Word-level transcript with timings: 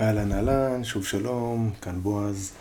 אהלן 0.00 0.32
אהלן, 0.32 0.84
שוב 0.84 1.04
שלום, 1.04 1.70
כאן 1.82 2.00
בועז. 2.02 2.52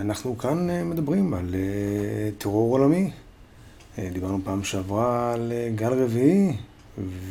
אנחנו 0.00 0.38
כאן 0.38 0.88
מדברים 0.90 1.34
על 1.34 1.54
טרור 2.38 2.78
עולמי. 2.78 3.10
דיברנו 3.98 4.38
פעם 4.44 4.64
שעברה 4.64 5.32
על 5.32 5.52
גל 5.74 5.92
רביעי, 5.92 6.56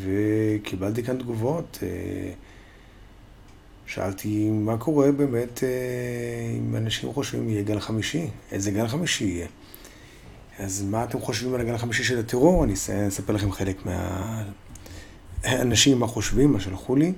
וקיבלתי 0.02 1.04
כאן 1.04 1.18
תגובות. 1.18 1.80
שאלתי 3.86 4.50
מה 4.50 4.78
קורה 4.78 5.12
באמת 5.12 5.64
אם 6.58 6.76
אנשים 6.76 7.14
חושבים 7.14 7.50
יהיה 7.50 7.64
גל 7.64 7.80
חמישי, 7.80 8.28
איזה 8.52 8.72
גל 8.72 8.88
חמישי 8.88 9.26
יהיה. 9.26 9.48
אז 10.60 10.82
מה 10.82 11.04
אתם 11.04 11.20
חושבים 11.20 11.54
על 11.54 11.62
הגל 11.62 11.74
החמישי 11.74 12.04
של 12.04 12.20
הטרור? 12.20 12.64
אני 12.64 12.74
אספר 13.08 13.34
לכם 13.34 13.52
חלק 13.52 13.78
מהאנשים 15.46 16.00
מה 16.00 16.08
חושבים, 16.08 16.54
מה 16.54 16.60
שלחו 16.60 16.96
לי. 16.96 17.14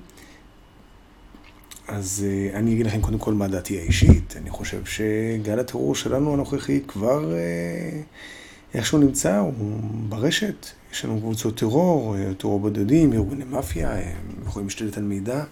אז 1.88 2.25
uh, 2.25 2.55
אני 2.55 2.73
אגיד 2.73 2.86
לכם 2.86 3.02
קודם 3.02 3.20
כל 3.20 3.34
מה 3.34 3.48
דעתי 3.48 3.80
האישית. 3.80 4.34
אני 4.38 4.49
חושב 4.49 4.85
שגל 4.85 5.59
הטרור 5.59 5.95
שלנו 5.95 6.34
הנוכחי 6.34 6.81
כבר 6.88 7.31
uh, 7.31 8.75
איכשהו 8.77 8.98
נמצא, 8.98 9.38
הוא 9.38 9.80
ברשת. 10.09 10.66
יש 10.91 11.05
לנו 11.05 11.20
קבוצות 11.20 11.58
טרור, 11.58 12.16
אה, 12.17 12.34
טרור 12.34 12.59
בודדים, 12.59 13.13
ארגוני 13.13 13.45
מאפיה, 13.45 13.94
הם 13.94 14.45
יכולים 14.45 14.67
להשתלט 14.67 14.98
על 14.98 15.03
מידע. 15.03 15.44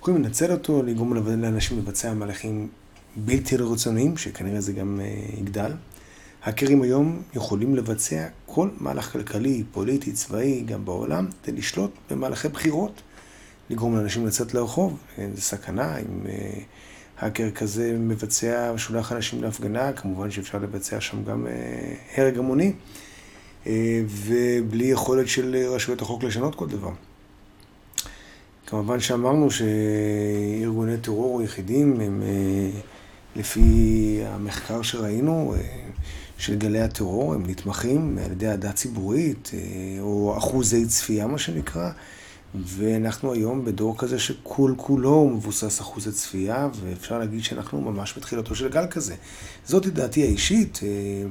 יכולים 0.00 0.22
לנצל 0.22 0.52
אותו, 0.52 0.82
לגרום 0.82 1.14
לאנשים 1.14 1.78
לבצע 1.78 2.14
מהלכים 2.14 2.68
בלתי 3.16 3.56
רצוניים, 3.56 4.16
שכנראה 4.16 4.60
זה 4.60 4.72
גם 4.72 5.00
uh, 5.00 5.40
יגדל. 5.40 5.72
האקרים 6.42 6.82
היום 6.82 7.22
יכולים 7.34 7.76
לבצע 7.76 8.26
כל 8.46 8.68
מהלך 8.78 9.12
כלכלי, 9.12 9.64
פוליטי, 9.72 10.12
צבאי, 10.12 10.62
גם 10.66 10.84
בעולם, 10.84 11.26
כדי 11.42 11.56
לשלוט 11.56 11.90
במהלכי 12.10 12.48
בחירות. 12.48 13.02
לגרום 13.70 13.96
לאנשים 13.96 14.26
לצאת 14.26 14.54
לרחוב, 14.54 14.96
זה 15.34 15.40
סכנה. 15.42 15.98
אם 15.98 16.26
אה, 16.28 16.60
האקר 17.18 17.50
כזה 17.50 17.96
מבצע, 17.98 18.72
שולח 18.76 19.12
אנשים 19.12 19.42
להפגנה, 19.42 19.92
כמובן 19.92 20.30
שאפשר 20.30 20.58
לבצע 20.58 21.00
שם 21.00 21.24
גם 21.24 21.46
אה, 21.46 21.52
הרג 22.16 22.38
המוני, 22.38 22.72
אה, 23.66 24.02
ובלי 24.08 24.84
יכולת 24.84 25.28
של 25.28 25.56
רשויות 25.56 26.02
החוק 26.02 26.24
לשנות 26.24 26.54
כל 26.54 26.68
דבר. 26.68 26.90
כמובן 28.66 29.00
שאמרנו 29.00 29.48
שארגוני 29.50 30.96
טרור 31.00 31.42
יחידים 31.42 32.00
הם, 32.00 32.22
לפי 33.36 34.20
המחקר 34.24 34.82
שראינו, 34.82 35.54
של 36.38 36.54
גלי 36.54 36.80
הטרור, 36.80 37.34
הם 37.34 37.42
נתמכים 37.46 38.18
על 38.24 38.32
ידי 38.32 38.46
עדה 38.46 38.72
ציבורית, 38.72 39.50
או 40.00 40.34
אחוזי 40.38 40.86
צפייה, 40.86 41.26
מה 41.26 41.38
שנקרא. 41.38 41.90
ואנחנו 42.54 43.32
היום 43.32 43.64
בדור 43.64 43.98
כזה 43.98 44.18
שכול 44.18 44.74
כולו 44.76 45.28
מבוסס 45.28 45.80
אחוז 45.80 46.08
הצפייה, 46.08 46.68
ואפשר 46.80 47.18
להגיד 47.18 47.44
שאנחנו 47.44 47.80
ממש 47.80 48.14
בתחילתו 48.16 48.54
של 48.54 48.68
גל 48.68 48.86
כזה. 48.86 49.14
זאת 49.64 49.86
דעתי 49.86 50.22
האישית. 50.22 50.80
אה, 50.82 51.28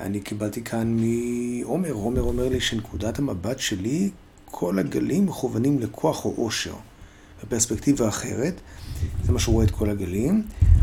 אני 0.00 0.20
קיבלתי 0.20 0.64
כאן 0.64 0.96
מעומר, 0.96 1.92
עומר 1.92 2.22
אומר 2.22 2.48
לי 2.48 2.60
שנקודת 2.60 3.18
המבט 3.18 3.58
שלי, 3.58 4.10
כל 4.44 4.78
הגלים 4.78 5.26
מכוונים 5.26 5.80
לכוח 5.80 6.24
או 6.24 6.34
עושר. 6.36 6.74
בפרספקטיבה 7.42 8.08
אחרת, 8.08 8.60
זה 9.24 9.32
מה 9.32 9.38
שהוא 9.38 9.54
רואה 9.54 9.66
את 9.66 9.70
כל 9.70 9.90
הגלים. 9.90 10.42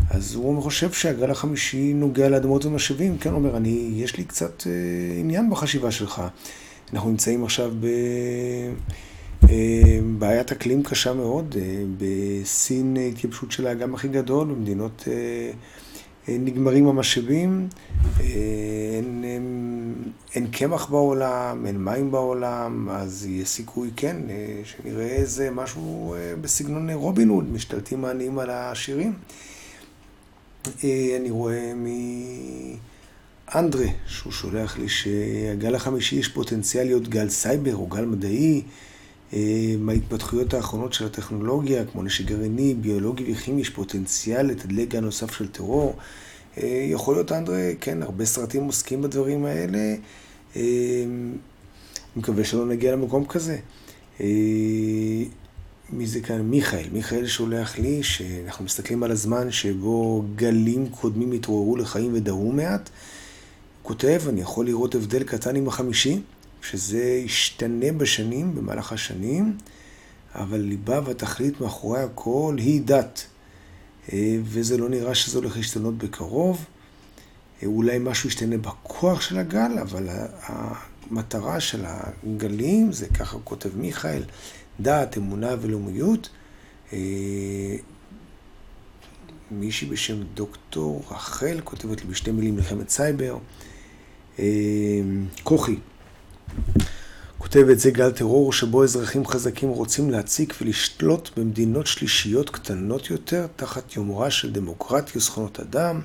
אז 0.10 0.36
הוא 0.36 0.64
חושב 0.64 0.92
שהגל 0.92 1.32
החמישי 1.32 1.94
נוגע 1.94 2.30
לאדמות 2.30 2.66
ומשאבים. 2.66 3.18
כן, 3.18 3.34
אומר, 3.34 3.58
אני, 3.58 3.92
יש 3.96 4.18
לי 4.18 4.24
קצת 4.24 4.68
אה, 4.68 4.72
עניין 5.20 5.50
בחשיבה 5.50 5.92
שלך. 5.92 6.22
אנחנו 6.94 7.10
נמצאים 7.10 7.44
עכשיו 7.44 7.74
ב... 7.80 7.88
אה, 9.50 10.00
בעיית 10.20 10.52
אקלים 10.52 10.84
קשה 10.84 11.14
מאוד, 11.14 11.56
אה, 11.60 11.84
בסין 11.98 12.98
התייבשות 12.98 13.52
של 13.52 13.68
האגם 13.68 13.96
הכי 13.96 14.08
גדול, 14.08 14.48
במדינות 14.48 15.08
אה, 15.08 15.52
נגמרים 16.28 16.88
המשאבים, 16.88 17.68
אין, 18.20 19.24
אין 20.36 20.48
קמח 20.52 20.90
בעולם, 20.90 21.66
אין 21.66 21.84
מים 21.84 22.12
בעולם, 22.12 22.90
אז 22.90 23.26
יש 23.30 23.50
סיכוי, 23.50 23.90
כן, 23.96 24.18
שנראה 24.64 25.06
איזה 25.06 25.52
משהו 25.52 26.16
בסגנון 26.42 26.90
רובין 26.90 27.30
הוד, 27.30 27.52
משתלטים 27.52 28.06
העניים 28.06 28.40
על 28.40 28.50
העשירים. 28.50 29.14
אני 31.20 31.30
רואה 31.30 31.74
מאנדרה, 33.54 33.88
שהוא 34.08 34.34
שולח 34.34 34.78
לי 34.78 34.90
שהגל 34.90 35.76
החמישי 35.76 36.16
יש 36.16 36.28
פוטנציאל 36.28 36.86
להיות 36.86 37.08
גל 37.08 37.30
סייבר 37.30 37.76
או 37.76 37.88
גל 37.88 38.06
מדעי. 38.06 38.62
מההתפתחויות 39.80 40.54
האחרונות 40.54 40.94
של 40.94 41.06
הטכנולוגיה, 41.06 41.86
כמו 41.86 42.04
נשק 42.04 42.26
גרעיני, 42.26 42.74
ביולוגי 42.74 43.34
וכימי, 43.34 43.62
יש 43.62 43.70
פוטנציאל 43.70 44.46
לתדלק 44.46 44.88
גן 44.88 45.04
נוסף 45.04 45.32
של 45.32 45.48
טרור. 45.48 45.96
אה, 46.58 46.88
יכול 46.92 47.16
להיות, 47.16 47.32
אנדרה, 47.32 47.72
כן, 47.82 48.04
הרבה 48.04 48.26
סרטים 48.26 48.64
עוסקים 48.64 49.02
בדברים 49.02 49.46
האלה. 49.46 49.96
אה, 50.56 50.62
אני 51.06 52.22
מקווה 52.22 52.44
שלא 52.44 52.66
נגיע 52.66 52.92
למקום 52.92 53.26
כזה. 53.26 53.58
אה, 54.22 54.26
מי 55.90 56.08
זה 56.08 56.20
כאן? 56.20 56.42
מיכאל. 56.42 56.88
מיכאל 56.92 57.28
שולח 57.28 57.78
לי 57.78 58.04
שאנחנו 58.04 58.66
מסתכלים 58.66 59.04
על 59.04 59.12
הזמן 59.12 59.52
שבו 59.52 60.24
גלים 60.36 60.90
קודמים 60.90 61.32
התעוררו 61.32 61.78
לחיים 61.78 62.14
ודהו 62.14 62.52
מעט. 62.52 62.90
הוא 62.90 63.88
כותב, 63.90 64.22
אני 64.30 64.42
יכול 64.42 64.66
לראות 64.66 64.96
הבדל 64.96 65.24
קטן 65.24 65.56
עם 65.56 65.68
החמישי. 65.68 66.20
שזה 66.70 67.04
ישתנה 67.04 67.92
בשנים, 67.92 68.56
במהלך 68.56 68.92
השנים, 68.92 69.58
אבל 70.36 70.60
ליבה 70.60 71.00
והתכלית 71.06 71.62
מאחורי 71.62 72.02
הכל 72.02 72.56
היא 72.58 72.82
דת. 72.86 73.26
אה, 74.14 74.38
וזה 74.44 74.78
לא 74.78 74.90
נראה 74.90 75.16
שזה 75.16 75.38
הולך 75.38 75.58
להשתנות 75.58 75.98
בקרוב. 75.98 76.66
אה, 77.64 77.68
אולי 77.68 77.98
משהו 78.00 78.30
ישתנה 78.30 78.58
בכוח 78.58 79.22
של 79.22 79.38
הגל, 79.38 79.72
אבל 79.82 80.08
המטרה 80.42 81.60
של 81.60 81.84
הגלים, 81.86 82.92
זה 82.92 83.08
ככה 83.10 83.38
כותב 83.44 83.78
מיכאל, 83.78 84.24
דת, 84.80 85.18
אמונה 85.18 85.56
ולאומיות. 85.62 86.30
אה, 86.94 87.76
מישהי 89.52 89.88
בשם 89.88 90.24
דוקטור 90.34 91.04
רחל 91.12 91.62
כותבת 91.64 92.02
לי 92.02 92.08
בשתי 92.08 92.32
מילים 92.32 92.56
מלחמת 92.56 92.90
סייבר. 92.90 93.38
כוכי. 95.44 95.76
כותב 97.38 97.70
את 97.70 97.80
זה 97.80 97.92
גל 97.92 98.12
טרור 98.12 98.54
שבו 98.54 98.84
אזרחים 98.84 99.26
חזקים 99.26 99.70
רוצים 99.70 100.10
להציק 100.10 100.54
ולשלוט 100.62 101.30
במדינות 101.38 101.88
שלישיות 101.88 102.50
קטנות 102.50 103.10
יותר 103.10 103.48
תחת 103.56 103.96
יומרה 103.96 104.32
של 104.32 104.52
דמוקרטיה 104.52 105.14
וזכונות 105.16 105.60
אדם, 105.60 106.02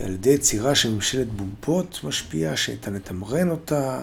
על 0.00 0.12
ידי 0.12 0.30
יצירה 0.30 0.74
של 0.74 0.94
ממשלת 0.94 1.26
בובות 1.32 2.00
משפיעה 2.04 2.56
שניתן 2.56 2.94
לתמרן 2.94 3.50
אותה 3.50 4.00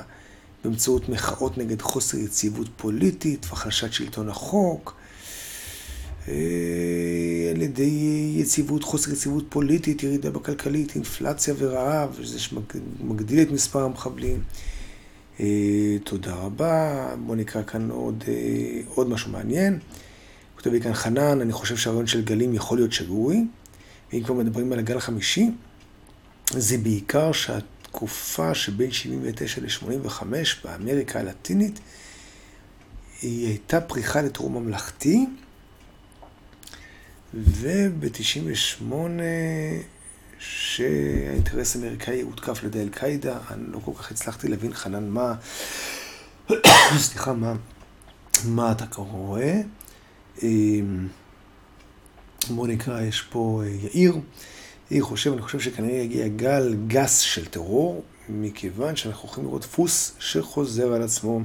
באמצעות 0.63 1.09
מחאות 1.09 1.57
נגד 1.57 1.81
חוסר 1.81 2.17
יציבות 2.17 2.67
פוליטית 2.77 3.45
והחלשת 3.49 3.93
שלטון 3.93 4.29
החוק, 4.29 4.95
אה, 6.27 6.33
על 7.55 7.61
ידי 7.61 8.33
יציבות, 8.35 8.83
חוסר 8.83 9.11
יציבות 9.11 9.45
פוליטית, 9.49 10.03
ירידה 10.03 10.31
בכלכלית, 10.31 10.95
אינפלציה 10.95 11.53
ורעב, 11.57 12.19
זה 12.23 12.39
שמגדיל 12.39 13.41
את 13.41 13.51
מספר 13.51 13.83
המחבלים. 13.83 14.43
אה, 15.39 15.97
תודה 16.03 16.33
רבה. 16.33 17.07
בואו 17.25 17.37
נקרא 17.37 17.63
כאן 17.63 17.89
עוד, 17.89 18.23
אה, 18.27 18.81
עוד 18.95 19.09
משהו 19.09 19.31
מעניין. 19.31 19.79
כותב 20.55 20.71
לי 20.71 20.81
כאן 20.81 20.93
חנן, 20.93 21.41
אני 21.41 21.53
חושב 21.53 21.77
שהרעיון 21.77 22.07
של 22.07 22.23
גלים 22.23 22.53
יכול 22.53 22.77
להיות 22.77 22.93
שגוי. 22.93 23.45
ואם 24.13 24.23
כבר 24.23 24.33
מדברים 24.33 24.73
על 24.73 24.79
הגל 24.79 24.97
החמישי, 24.97 25.49
זה 26.49 26.77
בעיקר 26.77 27.31
שהתקופה 27.31 28.55
שבין 28.55 28.91
79 28.91 29.61
ל-85 29.61 30.23
באמריקה 30.63 31.19
הלטינית, 31.19 31.79
היא 33.21 33.47
הייתה 33.47 33.81
פריחה 33.81 34.21
לטרור 34.21 34.49
ממלכתי, 34.49 35.25
וב-98 37.33 38.93
שהאינטרס 40.39 41.75
האמריקאי 41.75 42.21
הותקף 42.21 42.59
על 42.59 42.65
ידי 42.65 42.81
אל-קאעידה, 42.81 43.37
אני 43.51 43.63
לא 43.71 43.79
כל 43.85 43.91
כך 43.97 44.11
הצלחתי 44.11 44.47
להבין, 44.47 44.73
חנן, 44.73 45.09
מה... 45.09 45.33
סליחה, 46.97 47.33
מה... 47.33 47.53
מה 48.45 48.71
אתה 48.71 48.85
רואה? 48.95 49.61
אמ, 50.43 51.07
בואו 52.49 52.67
נקרא, 52.67 53.01
יש 53.01 53.21
פה 53.21 53.61
אה, 53.65 53.69
יאיר. 53.69 54.17
יאיר 54.91 55.03
חושב, 55.03 55.33
אני 55.33 55.41
חושב 55.41 55.59
שכנראה 55.59 55.97
יגיע 55.97 56.27
גל 56.27 56.75
גס 56.87 57.17
של 57.19 57.45
טרור, 57.45 58.03
מכיוון 58.29 58.95
שאנחנו 58.95 59.29
יכולים 59.29 59.49
לראות 59.49 59.61
דפוס 59.61 60.15
שחוזר 60.19 60.93
על 60.93 61.03
עצמו. 61.03 61.41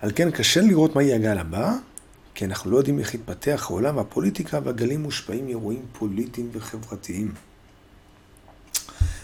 על 0.00 0.10
כן 0.14 0.30
קשה 0.30 0.60
לראות 0.60 0.96
מה 0.96 1.02
יהיה 1.02 1.16
הגל 1.16 1.38
הבא, 1.38 1.74
כי 2.34 2.44
אנחנו 2.44 2.70
לא 2.70 2.76
יודעים 2.76 2.98
איך 2.98 3.14
יתפתח 3.14 3.66
העולם 3.70 3.96
והפוליטיקה 3.96 4.60
והגלים 4.64 5.02
מושפעים 5.02 5.44
מאירועים 5.44 5.82
פוליטיים 5.92 6.48
וחברתיים. 6.52 7.32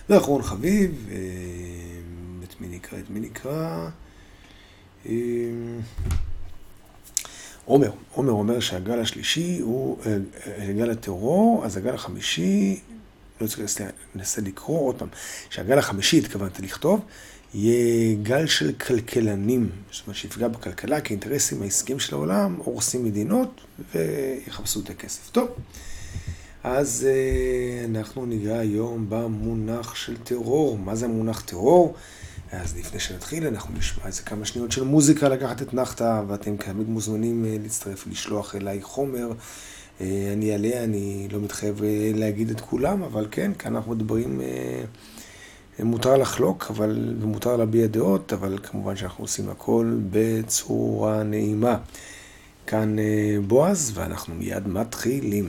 ואחרון 0.09 0.43
חביב, 0.43 1.09
אה, 1.11 1.17
את 2.45 2.61
מי 2.61 2.69
נקרא? 2.69 2.99
את 2.99 3.11
מי 3.11 3.21
נקרא? 3.21 3.89
אה, 5.07 5.13
עומר, 7.65 7.91
עומר 8.13 8.33
אומר 8.33 8.61
שהגל 8.61 9.01
השלישי 9.01 9.59
הוא 9.61 9.99
גל 10.77 10.91
הטרור, 10.91 11.65
אז 11.65 11.77
הגל 11.77 11.95
החמישי, 11.95 12.81
לא 13.41 13.47
צריך 13.47 13.81
ננסה 14.15 14.41
לקרוא 14.41 14.89
עוד 14.89 14.99
פעם, 14.99 15.09
שהגל 15.51 15.79
החמישי 15.79 16.19
התכוונתי 16.19 16.63
לכתוב, 16.63 17.01
יהיה 17.55 18.15
גל 18.23 18.47
של 18.47 18.73
כלכלנים, 18.73 19.71
זאת 19.93 20.07
אומרת 20.07 20.17
שיפגע 20.17 20.49
בכלכלה, 20.49 21.01
כי 21.01 21.15
האינטרסים 21.15 21.63
העסקיים 21.63 21.99
של 21.99 22.15
העולם 22.15 22.57
הורסים 22.65 23.05
מדינות 23.05 23.61
ויחפשו 23.95 24.81
את 24.81 24.91
הכסף. 24.91 25.31
טוב, 25.31 25.49
אז 26.65 27.09
אנחנו 27.85 28.27
ניגע 28.27 28.59
היום 28.59 29.07
במונח 29.09 29.95
של 29.95 30.17
טרור. 30.17 30.79
מה 30.79 30.95
זה 30.95 31.05
המונח 31.05 31.41
טרור? 31.41 31.95
אז 32.53 32.77
לפני 32.77 33.01
שנתחיל, 33.01 33.47
אנחנו 33.47 33.75
נשמע 33.79 34.07
איזה 34.07 34.23
כמה 34.23 34.45
שניות 34.45 34.73
של 34.73 34.85
מוזיקה 34.85 35.29
לקחת 35.29 35.63
את 35.63 35.75
נחתה, 35.75 36.23
ואתם 36.29 36.57
תמיד 36.57 36.89
מוזמנים 36.89 37.45
להצטרף 37.63 38.05
ולשלוח 38.07 38.55
אליי 38.55 38.83
חומר. 38.83 39.33
אני 40.01 40.53
אעלה, 40.53 40.85
אני 40.85 41.29
לא 41.31 41.41
מתחייב 41.41 41.81
להגיד 42.15 42.51
את 42.51 42.61
כולם, 42.61 43.03
אבל 43.03 43.29
כן, 43.31 43.53
כאן 43.59 43.77
אנחנו 43.77 43.95
מדברים, 43.95 44.41
מותר 45.85 46.17
לחלוק 46.17 46.67
אבל, 46.71 47.17
ומותר 47.21 47.57
להביע 47.57 47.87
דעות, 47.87 48.33
אבל 48.33 48.59
כמובן 48.63 48.97
שאנחנו 48.97 49.25
עושים 49.25 49.49
הכל 49.51 49.99
בצורה 50.11 51.23
נעימה. 51.23 51.79
כאן 52.67 52.97
בועז, 53.47 53.93
ואנחנו 53.95 54.35
מיד 54.35 54.69
מתחילים. 54.69 55.49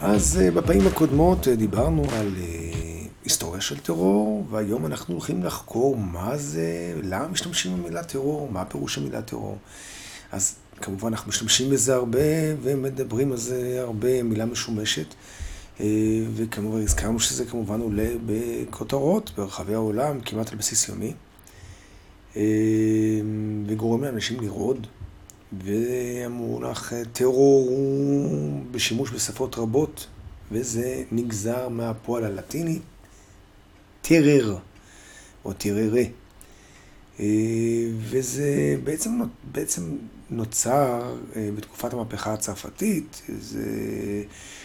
אז 0.00 0.40
בפעמים 0.54 0.86
הקודמות 0.86 1.48
דיברנו 1.48 2.02
על 2.12 2.34
היסטוריה 3.24 3.60
של 3.60 3.78
טרור, 3.78 4.46
והיום 4.50 4.86
אנחנו 4.86 5.14
הולכים 5.14 5.44
לחקור 5.44 5.96
מה 5.96 6.36
זה, 6.36 6.94
למה 7.02 7.28
משתמשים 7.28 7.76
במילה 7.76 8.02
טרור, 8.02 8.48
מה 8.52 8.64
פירוש 8.64 8.98
המילה 8.98 9.22
טרור. 9.22 9.58
אז 10.32 10.54
כמובן 10.80 11.08
אנחנו 11.08 11.28
משתמשים 11.28 11.70
בזה 11.70 11.94
הרבה 11.94 12.18
ומדברים 12.62 13.32
על 13.32 13.38
זה 13.38 13.76
הרבה, 13.80 14.22
מילה 14.22 14.46
משומשת. 14.46 15.14
וכמובן 16.34 16.82
הזכרנו 16.82 17.20
שזה 17.20 17.44
כמובן 17.44 17.80
עולה 17.80 18.08
בכותרות 18.26 19.30
ברחבי 19.36 19.74
העולם, 19.74 20.20
כמעט 20.20 20.52
על 20.52 20.58
בסיס 20.58 20.88
יומי. 20.88 21.12
וגורם 23.66 24.04
לאנשים 24.04 24.40
לרעוד. 24.40 24.86
והמונח 25.52 26.92
טרור 27.12 27.68
הוא 27.68 28.62
בשימוש 28.70 29.10
בשפות 29.10 29.58
רבות, 29.58 30.06
וזה 30.52 31.02
נגזר 31.12 31.68
מהפועל 31.68 32.24
הלטיני 32.24 32.78
טרר, 34.02 34.56
או 35.44 35.52
טררה. 35.52 36.02
וזה 38.00 38.76
בעצם, 38.84 39.20
בעצם 39.52 39.96
נוצר 40.30 41.16
בתקופת 41.56 41.92
המהפכה 41.92 42.32
הצרפתית, 42.32 43.22
זה 43.40 43.66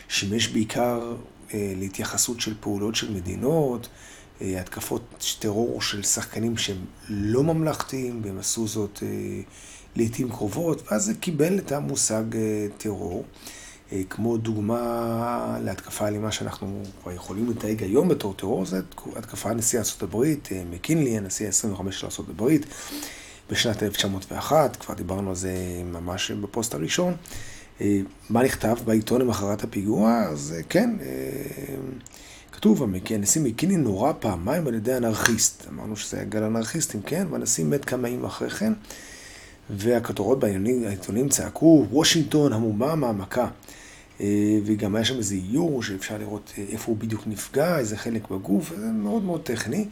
שימש 0.08 0.48
בעיקר 0.48 1.16
להתייחסות 1.54 2.42
של 2.42 2.54
פעולות 2.60 2.96
של 2.96 3.14
מדינות, 3.14 3.88
התקפות 4.42 5.36
טרור 5.40 5.82
של 5.82 6.04
שחקנים 6.04 6.58
שהם 6.58 6.86
לא 7.10 7.44
ממלכתיים, 7.44 8.22
והם 8.24 8.40
עשו 8.40 8.68
זאת 8.68 9.04
לעיתים 9.96 10.30
קרובות, 10.30 10.84
ואז 10.92 11.06
זה 11.06 11.14
קיבל 11.14 11.60
את 11.60 11.72
המושג 11.72 12.24
טרור. 12.78 13.26
כמו 14.10 14.38
דוגמה 14.38 15.58
להתקפה 15.64 16.08
אלימה 16.08 16.32
שאנחנו 16.32 16.82
כבר 17.04 17.12
יכולים 17.12 17.50
לתייג 17.50 17.84
היום 17.84 18.10
בתור 18.10 18.34
טרור, 18.34 18.66
זה 18.66 18.82
התקפה 19.16 19.54
נשיא 19.54 19.80
ארה"ב, 19.80 20.24
מקינלי, 20.72 21.18
הנשיא 21.18 21.48
ה-25 21.48 21.92
של 21.92 22.08
ארה"ב, 22.08 22.58
בשנת 23.52 23.84
1901, 23.84 24.76
כבר 24.76 24.94
דיברנו 24.94 25.30
על 25.30 25.36
זה 25.36 25.54
ממש 25.86 26.32
בפוסט 26.32 26.74
הראשון. 26.74 27.14
מה 28.30 28.44
נכתב 28.44 28.76
בעיתון 28.86 29.22
למחרת 29.22 29.64
הפיגוע? 29.64 30.24
אז 30.30 30.56
כן, 30.70 30.90
כתוב, 32.52 32.84
הנשיא 33.10 33.42
מקינלי 33.42 33.78
נורה 33.78 34.14
פעמיים 34.14 34.68
על 34.68 34.74
ידי 34.74 34.98
אנרכיסט. 34.98 35.68
אמרנו 35.70 35.96
שזה 35.96 36.18
היה 36.18 36.26
גל 36.26 36.44
אנרכיסטים, 36.44 37.02
כן? 37.02 37.28
והנשיא 37.32 37.66
מת 37.66 37.86
כמה 37.86 38.10
ימים 38.10 38.26
אחרי 38.26 38.50
כן. 38.50 38.74
והכותרות 39.70 40.40
בעיתונים 40.40 41.30
צעקו, 41.30 41.86
וושינגטון, 41.92 42.54
המומה 42.54 42.96
מהמכה. 42.96 43.48
וגם 44.66 44.96
היה 44.96 45.06
שם 45.06 45.18
איזה 45.18 45.36
איור 45.36 45.84
שאפשר 45.84 46.18
לראות 46.18 46.54
איפה 46.72 46.86
הוא 46.86 46.98
בדיוק 46.98 47.28
נפגע, 47.28 47.80
איזה 47.80 47.98
חלק 47.98 48.30
בגוף, 48.32 48.74
זה 48.80 48.92
מאוד 48.92 49.24
מאוד 49.24 49.42
טכני. 49.42 49.86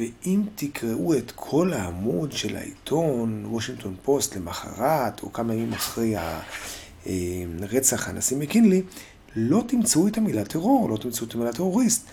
ואם 0.00 0.42
תקראו 0.54 1.14
את 1.14 1.32
כל 1.34 1.72
העמוד 1.72 2.32
של 2.32 2.56
העיתון, 2.56 3.46
וושינגטון 3.46 3.94
פוסט, 4.02 4.36
למחרת, 4.36 5.22
או 5.22 5.32
כמה 5.32 5.54
ימים 5.54 5.72
אחרי 5.72 6.14
הרצח 7.06 8.08
הנשיא 8.08 8.36
מקינלי, 8.36 8.82
לא 9.36 9.64
תמצאו 9.68 10.08
את 10.08 10.18
המילה 10.18 10.44
טרור, 10.44 10.90
לא 10.90 10.96
תמצאו 10.96 11.26
את 11.26 11.34
המילה 11.34 11.52
טרוריסט. 11.52 12.06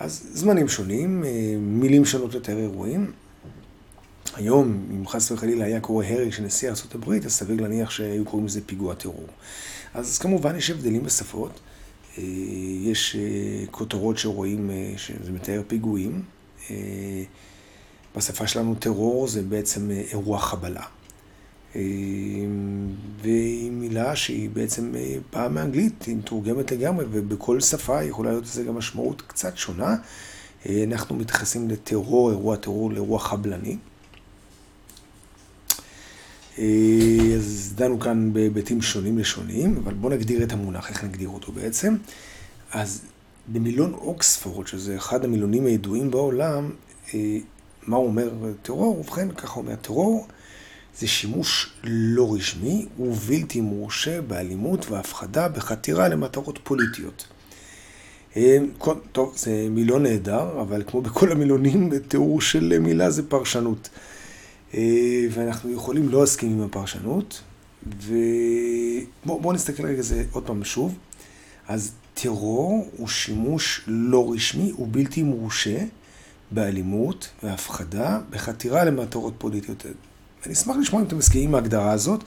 אז 0.00 0.26
זמנים 0.32 0.68
שונים, 0.68 1.24
מילים 1.58 2.04
שונות 2.04 2.34
יותר 2.34 2.58
אירועים. 2.58 3.12
היום, 4.36 4.86
אם 4.90 5.06
חס 5.06 5.30
וחלילה 5.30 5.64
היה 5.64 5.80
קורה 5.80 6.06
הרג 6.08 6.30
של 6.30 6.42
נשיא 6.42 6.68
ארה"ב, 6.68 7.10
אז 7.24 7.32
סביר 7.32 7.62
להניח 7.62 7.90
שהיו 7.90 8.24
קוראים 8.24 8.46
לזה 8.46 8.60
פיגוע 8.66 8.94
טרור. 8.94 9.26
אז 9.94 10.18
כמובן 10.18 10.56
יש 10.56 10.70
הבדלים 10.70 11.02
בשפות. 11.02 11.60
יש 12.82 13.16
כותרות 13.70 14.18
שרואים 14.18 14.70
שזה 14.96 15.32
מתאר 15.32 15.62
פיגועים. 15.66 16.22
בשפה 18.16 18.46
שלנו 18.46 18.74
טרור 18.74 19.28
זה 19.28 19.42
בעצם 19.42 19.90
אירוע 19.90 20.38
חבלה. 20.38 20.82
והיא 23.22 23.70
מילה 23.70 24.16
שהיא 24.16 24.50
בעצם 24.50 24.94
באה 25.32 25.48
מאנגלית, 25.48 26.02
היא 26.02 26.16
מתורגמת 26.16 26.72
לגמרי, 26.72 27.04
ובכל 27.10 27.60
שפה 27.60 28.02
יכולה 28.02 28.30
להיות 28.30 28.44
לזה 28.44 28.62
גם 28.62 28.74
משמעות 28.74 29.22
קצת 29.26 29.56
שונה. 29.56 29.96
אנחנו 30.68 31.16
מתייחסים 31.16 31.68
לטרור, 31.68 32.30
אירוע 32.30 32.56
טרור, 32.56 32.90
לאירוע 32.90 33.18
חבלני. 33.18 33.76
אז 36.58 37.72
דנו 37.74 38.00
כאן 38.00 38.32
בהיבטים 38.32 38.82
שונים 38.82 39.18
לשונים, 39.18 39.76
אבל 39.84 39.94
בואו 39.94 40.12
נגדיר 40.12 40.42
את 40.42 40.52
המונח, 40.52 40.90
איך 40.90 41.04
נגדיר 41.04 41.28
אותו 41.28 41.52
בעצם. 41.52 41.96
אז 42.72 43.02
במילון 43.52 43.94
אוקספורד, 43.94 44.66
שזה 44.66 44.96
אחד 44.96 45.24
המילונים 45.24 45.66
הידועים 45.66 46.10
בעולם, 46.10 46.70
מה 47.86 47.96
הוא 47.96 48.06
אומר 48.06 48.30
טרור? 48.62 49.00
ובכן, 49.00 49.28
ככה 49.32 49.60
אומר 49.60 49.74
טרור, 49.76 50.26
זה 50.98 51.06
שימוש 51.06 51.72
לא 51.84 52.34
רשמי 52.34 52.86
ובלתי 52.98 53.60
מורשה 53.60 54.22
באלימות 54.22 54.90
והפחדה 54.90 55.48
בחתירה 55.48 56.08
למטרות 56.08 56.58
פוליטיות. 56.62 57.26
טוב, 59.12 59.34
זה 59.36 59.66
מילון 59.70 60.02
נהדר, 60.02 60.60
אבל 60.60 60.82
כמו 60.86 61.02
בכל 61.02 61.32
המילונים, 61.32 61.98
תיאור 62.08 62.40
של 62.40 62.78
מילה 62.78 63.10
זה 63.10 63.28
פרשנות. 63.28 63.88
ואנחנו 65.30 65.72
יכולים 65.72 66.08
לא 66.08 66.20
להסכים 66.20 66.52
עם 66.52 66.62
הפרשנות, 66.62 67.42
ובואו 68.02 69.52
נסתכל 69.52 69.86
רגע 69.86 70.02
זה 70.02 70.24
עוד 70.32 70.46
פעם 70.46 70.64
שוב. 70.64 70.94
אז 71.68 71.92
טרור 72.14 72.88
הוא 72.96 73.08
שימוש 73.08 73.80
לא 73.86 74.32
רשמי 74.32 74.72
ובלתי 74.78 75.22
מורשה 75.22 75.78
באלימות 76.50 77.28
והפחדה 77.42 78.20
בחתירה 78.30 78.84
למטרות 78.84 79.34
פוליטיות. 79.38 79.86
אני 80.46 80.54
אשמח 80.54 80.76
לשמוע 80.76 81.02
אם 81.02 81.06
אתם 81.06 81.18
מסכימים 81.18 81.48
עם 81.48 81.54
ההגדרה 81.54 81.92
הזאת, 81.92 82.24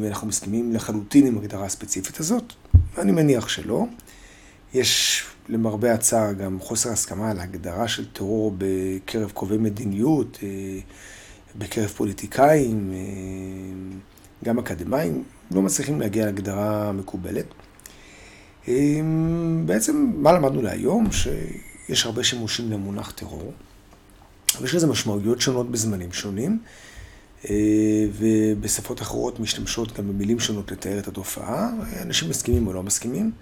ואנחנו 0.00 0.26
מסכימים 0.26 0.72
לחלוטין 0.72 1.26
עם 1.26 1.38
ההגדרה 1.38 1.66
הספציפית 1.66 2.20
הזאת, 2.20 2.52
אני 2.98 3.12
מניח 3.12 3.48
שלא. 3.48 3.84
יש 4.74 5.24
למרבה 5.48 5.94
הצער 5.94 6.32
גם 6.32 6.58
חוסר 6.60 6.90
הסכמה 6.90 7.30
על 7.30 7.40
הגדרה 7.40 7.88
של 7.88 8.10
טרור 8.12 8.54
בקרב 8.58 9.30
קובעי 9.30 9.58
מדיניות, 9.58 10.38
בקרב 11.58 11.88
פוליטיקאים, 11.88 12.92
גם 14.44 14.58
אקדמאים, 14.58 15.24
לא 15.50 15.62
מצליחים 15.62 16.00
להגיע 16.00 16.24
להגדרה 16.24 16.92
מקובלת. 16.92 17.46
בעצם, 19.66 20.12
מה 20.16 20.32
למדנו 20.32 20.62
להיום? 20.62 21.08
שיש 21.12 22.06
הרבה 22.06 22.24
שימושים 22.24 22.70
למונח 22.70 23.10
טרור, 23.10 23.52
ויש 24.60 24.74
לזה 24.74 24.86
משמעויות 24.86 25.40
שונות 25.40 25.70
בזמנים 25.70 26.12
שונים, 26.12 26.58
ובשפות 28.12 29.02
אחרות 29.02 29.40
משתמשות 29.40 29.98
גם 29.98 30.08
במילים 30.08 30.40
שונות 30.40 30.72
לתאר 30.72 30.98
את 30.98 31.08
התופעה, 31.08 31.70
אנשים 32.02 32.30
מסכימים 32.30 32.66
או 32.66 32.72
לא 32.72 32.82
מסכימים. 32.82 33.32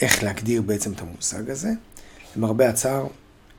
איך 0.00 0.22
להגדיר 0.22 0.62
בעצם 0.62 0.92
את 0.92 1.00
המושג 1.00 1.50
הזה. 1.50 1.70
למרבה 2.36 2.68
הצער, 2.68 3.06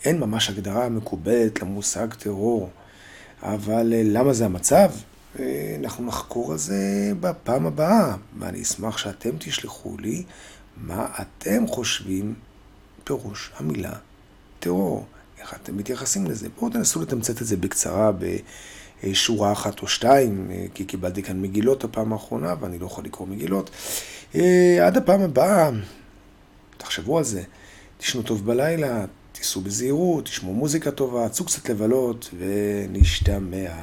אין 0.06 0.20
ממש 0.20 0.50
הגדרה 0.50 0.89
מקובלת 0.89 1.62
למושג 1.62 2.13
טרור, 2.13 2.70
אבל 3.44 3.94
למה 3.94 4.34
זה 4.34 4.46
המצב? 4.46 4.91
אנחנו 5.84 6.06
נחקור 6.06 6.51
על 6.51 6.58
זה 6.58 7.12
בפעם 7.20 7.65
הבאה, 7.65 8.15
ואני 8.39 8.62
אשמח 8.62 8.98
שאתם 8.98 9.29
תשלחו 9.38 9.98
לי 9.98 10.24
מה 10.77 11.08
אתם 11.22 11.67
חושבים 11.67 12.34
פירוש 13.03 13.51
המילה 13.58 13.94
טרור. 14.60 15.06
איך 15.39 15.53
אתם 15.53 15.77
מתייחסים 15.77 16.25
לזה? 16.25 16.48
בואו 16.60 16.72
תנסו 16.72 17.01
לתמצת 17.01 17.41
את 17.41 17.48
זה 17.48 17.58
בקצרה 17.58 18.12
בשורה 19.03 19.51
אחת 19.51 19.79
או 19.82 19.88
שתיים, 19.88 20.51
כי 20.74 20.86
קיבלתי 20.86 21.24
כאן 21.24 21.41
מגילות 21.41 21.84
הפעם 21.84 22.13
האחרונה 22.13 22.56
ואני 22.60 22.79
לא 22.79 22.86
יכול 22.86 23.03
לקרוא 23.03 23.27
מגילות. 23.27 23.70
עד 24.86 24.98
הפעם 24.98 25.22
הבאה, 25.22 25.70
תחשבו 26.77 27.17
על 27.17 27.24
זה, 27.24 27.43
תשנו 27.98 28.22
טוב 28.22 28.46
בלילה, 28.46 29.05
תיסעו 29.31 29.62
בזהירות, 29.62 30.25
תשמעו 30.25 30.53
מוזיקה 30.53 30.91
טובה, 30.91 31.29
צאו 31.29 31.46
קצת 31.46 31.69
לבלות 31.69 32.29
ונשתמע. 32.38 33.74